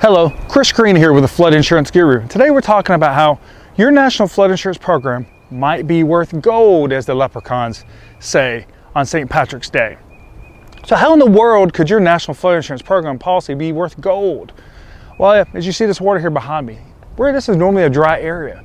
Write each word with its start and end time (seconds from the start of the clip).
Hello, 0.00 0.30
Chris 0.48 0.72
Green 0.72 0.96
here 0.96 1.12
with 1.12 1.22
the 1.24 1.28
Flood 1.28 1.52
Insurance 1.52 1.90
Guru. 1.90 2.26
Today 2.26 2.50
we're 2.50 2.62
talking 2.62 2.94
about 2.94 3.14
how 3.14 3.38
your 3.76 3.90
national 3.90 4.28
flood 4.28 4.50
insurance 4.50 4.78
program 4.78 5.26
might 5.50 5.86
be 5.86 6.04
worth 6.04 6.40
gold, 6.40 6.90
as 6.90 7.04
the 7.04 7.14
leprechauns 7.14 7.84
say 8.18 8.66
on 8.94 9.04
St. 9.04 9.28
Patrick's 9.28 9.68
Day. 9.68 9.98
So, 10.86 10.96
how 10.96 11.12
in 11.12 11.18
the 11.18 11.26
world 11.30 11.74
could 11.74 11.90
your 11.90 12.00
national 12.00 12.32
flood 12.32 12.56
insurance 12.56 12.80
program 12.80 13.18
policy 13.18 13.52
be 13.52 13.72
worth 13.72 14.00
gold? 14.00 14.54
Well, 15.18 15.46
as 15.52 15.66
you 15.66 15.72
see 15.72 15.84
this 15.84 16.00
water 16.00 16.18
here 16.18 16.30
behind 16.30 16.66
me, 16.66 16.78
where 17.16 17.30
this 17.34 17.50
is 17.50 17.58
normally 17.58 17.82
a 17.82 17.90
dry 17.90 18.22
area, 18.22 18.64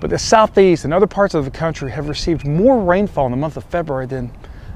but 0.00 0.10
the 0.10 0.18
southeast 0.18 0.84
and 0.84 0.92
other 0.92 1.06
parts 1.06 1.34
of 1.34 1.44
the 1.44 1.52
country 1.52 1.88
have 1.92 2.08
received 2.08 2.48
more 2.48 2.82
rainfall 2.82 3.26
in 3.26 3.30
the 3.30 3.36
month 3.36 3.56
of 3.56 3.62
February 3.66 4.06
than 4.06 4.28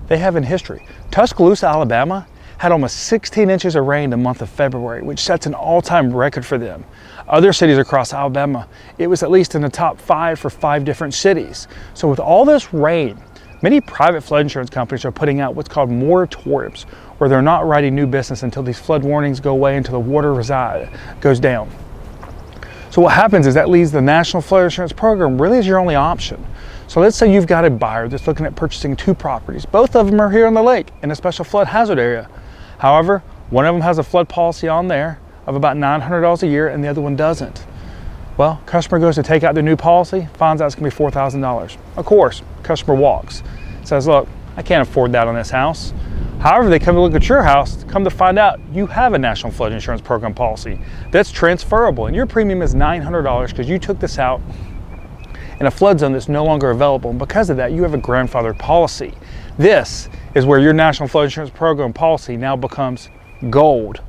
they 0.06 0.18
have 0.18 0.36
in 0.36 0.44
history. 0.44 0.86
Tuscaloosa, 1.10 1.66
Alabama 1.66 2.24
had 2.58 2.72
almost 2.72 3.04
16 3.04 3.48
inches 3.50 3.76
of 3.76 3.86
rain 3.86 4.04
in 4.04 4.10
the 4.10 4.16
month 4.16 4.42
of 4.42 4.50
February, 4.50 5.00
which 5.02 5.20
sets 5.20 5.46
an 5.46 5.54
all 5.54 5.80
time 5.80 6.14
record 6.14 6.44
for 6.44 6.58
them. 6.58 6.84
Other 7.28 7.52
cities 7.52 7.78
across 7.78 8.12
Alabama, 8.12 8.68
it 8.98 9.06
was 9.06 9.22
at 9.22 9.30
least 9.30 9.54
in 9.54 9.62
the 9.62 9.68
top 9.68 9.98
five 9.98 10.38
for 10.38 10.50
five 10.50 10.84
different 10.84 11.14
cities. 11.14 11.68
So, 11.94 12.08
with 12.08 12.18
all 12.18 12.44
this 12.44 12.74
rain, 12.74 13.16
many 13.62 13.80
private 13.80 14.22
flood 14.22 14.42
insurance 14.42 14.70
companies 14.70 15.04
are 15.04 15.12
putting 15.12 15.40
out 15.40 15.54
what's 15.54 15.68
called 15.68 15.88
moratoriums, 15.88 16.82
where 17.18 17.30
they're 17.30 17.42
not 17.42 17.66
writing 17.66 17.94
new 17.94 18.06
business 18.06 18.42
until 18.42 18.62
these 18.62 18.78
flood 18.78 19.04
warnings 19.04 19.40
go 19.40 19.52
away, 19.52 19.76
until 19.76 19.94
the 19.94 20.00
water 20.00 20.34
reside, 20.34 20.90
goes 21.20 21.38
down. 21.38 21.70
So, 22.90 23.02
what 23.02 23.12
happens 23.12 23.46
is 23.46 23.54
that 23.54 23.68
leaves 23.68 23.92
the 23.92 24.00
National 24.00 24.42
Flood 24.42 24.64
Insurance 24.64 24.92
Program 24.92 25.40
really 25.40 25.58
as 25.58 25.66
your 25.66 25.78
only 25.78 25.94
option. 25.94 26.44
So 26.88 27.00
let's 27.00 27.18
say 27.18 27.30
you've 27.30 27.46
got 27.46 27.66
a 27.66 27.70
buyer 27.70 28.08
that's 28.08 28.26
looking 28.26 28.46
at 28.46 28.56
purchasing 28.56 28.96
two 28.96 29.12
properties. 29.12 29.66
Both 29.66 29.94
of 29.94 30.10
them 30.10 30.18
are 30.20 30.30
here 30.30 30.46
on 30.46 30.54
the 30.54 30.62
lake 30.62 30.88
in 31.02 31.10
a 31.10 31.14
special 31.14 31.44
flood 31.44 31.66
hazard 31.66 31.98
area. 31.98 32.30
However, 32.78 33.22
one 33.50 33.66
of 33.66 33.74
them 33.74 33.82
has 33.82 33.98
a 33.98 34.02
flood 34.02 34.28
policy 34.28 34.68
on 34.68 34.88
there 34.88 35.20
of 35.46 35.56
about 35.56 35.76
$900 35.76 36.42
a 36.42 36.46
year 36.46 36.68
and 36.68 36.82
the 36.82 36.88
other 36.88 37.00
one 37.00 37.16
doesn't. 37.16 37.64
Well, 38.36 38.62
customer 38.66 39.00
goes 39.00 39.16
to 39.16 39.22
take 39.22 39.42
out 39.42 39.54
the 39.54 39.62
new 39.62 39.76
policy, 39.76 40.28
finds 40.34 40.62
out 40.62 40.66
it's 40.66 40.74
gonna 40.74 40.90
be 40.90 40.94
$4,000. 40.94 41.76
Of 41.96 42.06
course, 42.06 42.42
customer 42.62 42.94
walks, 42.94 43.42
says, 43.82 44.06
look, 44.06 44.28
I 44.56 44.62
can't 44.62 44.86
afford 44.86 45.12
that 45.12 45.26
on 45.26 45.34
this 45.34 45.50
house. 45.50 45.92
However, 46.40 46.68
they 46.68 46.78
come 46.78 46.94
to 46.94 47.00
look 47.00 47.14
at 47.14 47.28
your 47.28 47.42
house, 47.42 47.82
come 47.84 48.04
to 48.04 48.10
find 48.10 48.38
out 48.38 48.60
you 48.72 48.86
have 48.86 49.12
a 49.14 49.18
National 49.18 49.52
Flood 49.52 49.72
Insurance 49.72 50.00
Program 50.00 50.34
policy 50.34 50.80
that's 51.10 51.32
transferable, 51.32 52.06
and 52.06 52.14
your 52.14 52.26
premium 52.26 52.62
is 52.62 52.76
$900 52.76 53.48
because 53.48 53.68
you 53.68 53.78
took 53.78 53.98
this 53.98 54.20
out 54.20 54.40
in 55.60 55.66
a 55.66 55.70
flood 55.70 55.98
zone 56.00 56.12
that's 56.12 56.28
no 56.28 56.44
longer 56.44 56.70
available. 56.70 57.10
And 57.10 57.18
because 57.18 57.50
of 57.50 57.56
that, 57.56 57.72
you 57.72 57.82
have 57.82 57.94
a 57.94 57.98
grandfathered 57.98 58.58
policy. 58.58 59.14
This 59.58 60.08
is 60.34 60.46
where 60.46 60.58
your 60.58 60.72
National 60.72 61.08
Flood 61.08 61.24
Insurance 61.24 61.50
Program 61.50 61.92
policy 61.92 62.36
now 62.36 62.56
becomes 62.56 63.10
gold. 63.50 64.00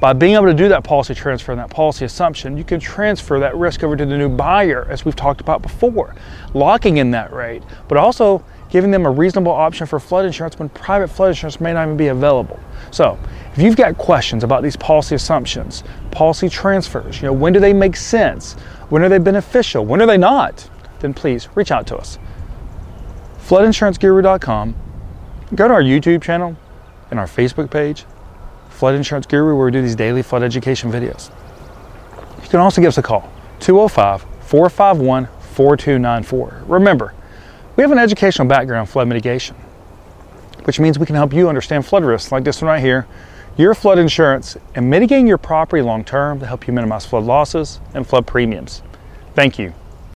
By 0.00 0.12
being 0.12 0.34
able 0.34 0.46
to 0.46 0.54
do 0.54 0.68
that 0.68 0.84
policy 0.84 1.12
transfer 1.14 1.50
and 1.50 1.60
that 1.60 1.70
policy 1.70 2.04
assumption, 2.04 2.56
you 2.56 2.62
can 2.62 2.78
transfer 2.78 3.40
that 3.40 3.56
risk 3.56 3.82
over 3.82 3.96
to 3.96 4.06
the 4.06 4.16
new 4.16 4.28
buyer, 4.28 4.86
as 4.88 5.04
we've 5.04 5.16
talked 5.16 5.40
about 5.40 5.60
before, 5.60 6.14
locking 6.54 6.98
in 6.98 7.10
that 7.12 7.32
rate, 7.32 7.62
but 7.88 7.98
also 7.98 8.44
giving 8.70 8.90
them 8.90 9.06
a 9.06 9.10
reasonable 9.10 9.52
option 9.52 9.86
for 9.86 9.98
flood 9.98 10.24
insurance 10.24 10.58
when 10.58 10.68
private 10.70 11.08
flood 11.08 11.30
insurance 11.30 11.60
may 11.60 11.72
not 11.72 11.84
even 11.84 11.96
be 11.96 12.08
available. 12.08 12.58
So, 12.90 13.18
if 13.52 13.58
you've 13.62 13.76
got 13.76 13.96
questions 13.98 14.44
about 14.44 14.62
these 14.62 14.76
policy 14.76 15.14
assumptions, 15.14 15.84
policy 16.10 16.48
transfers, 16.48 17.20
you 17.20 17.26
know, 17.26 17.32
when 17.32 17.52
do 17.52 17.60
they 17.60 17.72
make 17.72 17.96
sense? 17.96 18.54
When 18.88 19.02
are 19.02 19.08
they 19.08 19.18
beneficial? 19.18 19.84
When 19.84 20.00
are 20.02 20.06
they 20.06 20.18
not? 20.18 20.68
Then 21.00 21.14
please 21.14 21.48
reach 21.54 21.70
out 21.70 21.86
to 21.88 21.96
us. 21.96 22.18
FloodInsuranceGuru.com. 23.40 24.74
Go 25.54 25.68
to 25.68 25.74
our 25.74 25.82
YouTube 25.82 26.22
channel 26.22 26.56
and 27.10 27.18
our 27.18 27.26
Facebook 27.26 27.70
page 27.70 28.04
Flood 28.68 28.94
Insurance 28.94 29.26
Guru, 29.26 29.56
where 29.56 29.64
we 29.64 29.72
do 29.72 29.82
these 29.82 29.96
daily 29.96 30.22
flood 30.22 30.42
education 30.42 30.92
videos. 30.92 31.30
You 32.42 32.48
can 32.48 32.60
also 32.60 32.80
give 32.80 32.88
us 32.88 32.98
a 32.98 33.02
call, 33.02 33.28
205 33.60 34.22
451 34.42 35.26
4294. 35.26 36.62
Remember, 36.66 37.14
we 37.78 37.82
have 37.82 37.92
an 37.92 37.98
educational 37.98 38.48
background 38.48 38.88
in 38.88 38.92
flood 38.92 39.06
mitigation, 39.06 39.54
which 40.64 40.80
means 40.80 40.98
we 40.98 41.06
can 41.06 41.14
help 41.14 41.32
you 41.32 41.48
understand 41.48 41.86
flood 41.86 42.02
risks 42.02 42.32
like 42.32 42.42
this 42.42 42.60
one 42.60 42.66
right 42.68 42.80
here, 42.80 43.06
your 43.56 43.72
flood 43.72 44.00
insurance, 44.00 44.56
and 44.74 44.90
mitigating 44.90 45.28
your 45.28 45.38
property 45.38 45.80
long 45.80 46.04
term 46.04 46.40
to 46.40 46.46
help 46.46 46.66
you 46.66 46.72
minimize 46.72 47.06
flood 47.06 47.22
losses 47.22 47.78
and 47.94 48.04
flood 48.04 48.26
premiums. 48.26 48.82
Thank 49.36 49.60
you. 49.60 49.72